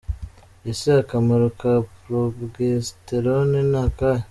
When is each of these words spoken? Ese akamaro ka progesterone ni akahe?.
Ese 0.69 0.89
akamaro 1.01 1.47
ka 1.59 1.73
progesterone 2.01 3.59
ni 3.71 3.79
akahe?. 3.83 4.19